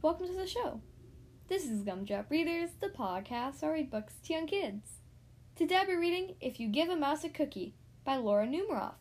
[0.00, 0.80] welcome to the show.
[1.48, 5.00] This is Gumdrop Readers, the podcast I read books to young kids.
[5.56, 7.74] Today I'll be reading If You Give a Mouse a Cookie
[8.04, 8.94] by Laura Numeroff.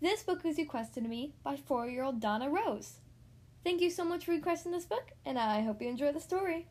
[0.00, 2.94] This book was requested to me by four year old Donna Rose.
[3.62, 6.66] Thank you so much for requesting this book, and I hope you enjoy the story.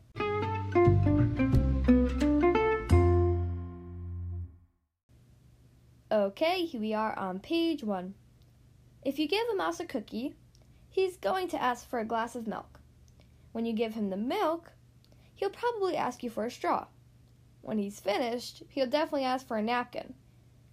[6.12, 8.14] Okay, here we are on page one.
[9.02, 10.34] If you give a mouse a cookie,
[10.94, 12.78] he's going to ask for a glass of milk.
[13.50, 14.70] When you give him the milk,
[15.34, 16.86] he'll probably ask you for a straw.
[17.62, 20.14] When he's finished, he'll definitely ask for a napkin.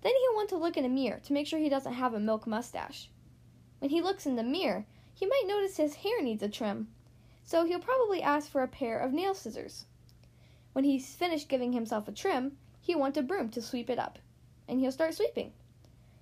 [0.03, 2.20] Then he'll want to look in a mirror to make sure he doesn't have a
[2.20, 3.09] milk mustache.
[3.79, 6.90] When he looks in the mirror, he might notice his hair needs a trim,
[7.43, 9.85] so he'll probably ask for a pair of nail scissors.
[10.73, 14.20] When he's finished giving himself a trim, he'll want a broom to sweep it up,
[14.67, 15.53] and he'll start sweeping.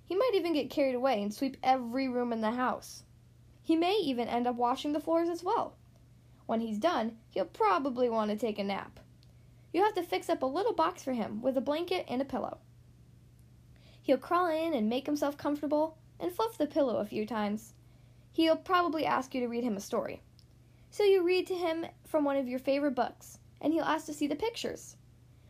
[0.06, 3.02] He might even get carried away and sweep every room in the house.
[3.62, 5.76] He may even end up washing the floors as well.
[6.46, 9.00] When he's done, he'll probably want to take a nap.
[9.72, 12.24] You'll have to fix up a little box for him with a blanket and a
[12.24, 12.58] pillow.
[14.02, 17.74] He'll crawl in and make himself comfortable and fluff the pillow a few times.
[18.32, 20.22] He'll probably ask you to read him a story.
[20.90, 24.12] So you read to him from one of your favorite books, and he'll ask to
[24.12, 24.96] see the pictures.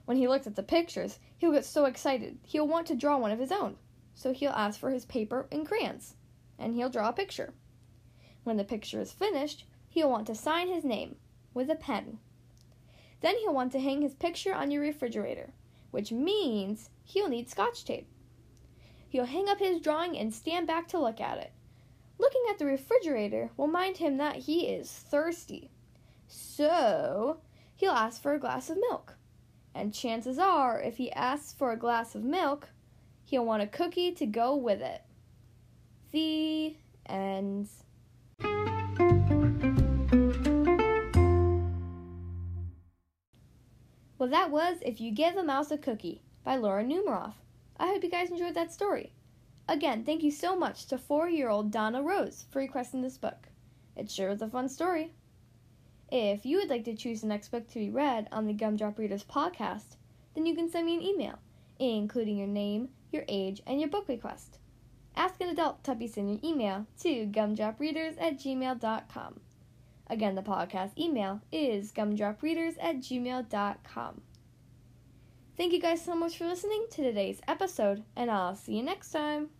[0.04, 3.30] When he looks at the pictures, he'll get so excited he'll want to draw one
[3.30, 3.76] of his own.
[4.12, 6.16] So he'll ask for his paper and crayons,
[6.58, 7.54] and he'll draw a picture.
[8.44, 11.16] When the picture is finished, he'll want to sign his name
[11.52, 12.18] with a pen.
[13.20, 15.52] Then he'll want to hang his picture on your refrigerator,
[15.90, 18.08] which means he'll need scotch tape.
[19.08, 21.52] He'll hang up his drawing and stand back to look at it.
[22.18, 25.70] Looking at the refrigerator will mind him that he is thirsty.
[26.28, 27.40] So,
[27.76, 29.16] he'll ask for a glass of milk.
[29.74, 32.68] And chances are, if he asks for a glass of milk,
[33.24, 35.02] he'll want a cookie to go with it.
[36.12, 36.76] The
[44.20, 47.36] Well, that was If You Give a Mouse a Cookie by Laura Numeroff.
[47.78, 49.14] I hope you guys enjoyed that story.
[49.66, 53.48] Again, thank you so much to four year old Donna Rose for requesting this book.
[53.96, 55.12] It sure was a fun story.
[56.12, 58.98] If you would like to choose the next book to be read on the Gumdrop
[58.98, 59.96] Readers podcast,
[60.34, 61.38] then you can send me an email,
[61.78, 64.58] including your name, your age, and your book request.
[65.16, 69.40] Ask an adult to you send your email to gumdropreaders at gmail.com.
[70.10, 74.20] Again, the podcast email is gumdropreaders at gmail.com.
[75.56, 79.12] Thank you guys so much for listening to today's episode, and I'll see you next
[79.12, 79.50] time.